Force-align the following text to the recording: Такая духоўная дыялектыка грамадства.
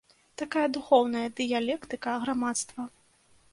Такая 0.41 0.63
духоўная 0.77 1.21
дыялектыка 1.41 2.17
грамадства. 2.27 2.81